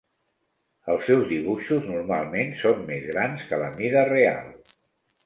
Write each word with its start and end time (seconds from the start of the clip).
Els 0.93 1.03
seus 1.09 1.27
dibuixos 1.33 1.85
normalment 1.89 2.49
són 2.63 2.81
més 2.87 3.05
grans 3.11 3.45
que 3.51 3.61
la 3.65 3.69
mida 3.77 4.03
real. 4.09 4.49